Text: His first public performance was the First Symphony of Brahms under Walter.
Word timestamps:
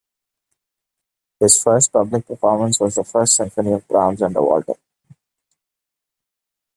His 1.39 1.61
first 1.61 1.93
public 1.93 2.25
performance 2.25 2.79
was 2.79 2.95
the 2.95 3.03
First 3.03 3.35
Symphony 3.35 3.71
of 3.73 3.87
Brahms 3.87 4.23
under 4.23 4.41
Walter. 4.41 4.73